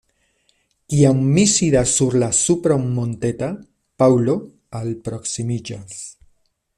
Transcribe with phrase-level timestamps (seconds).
[0.93, 3.51] Kiam mi sidis sur la supro monteta,
[4.03, 4.39] Paŭlo
[4.83, 6.01] alproksimiĝas.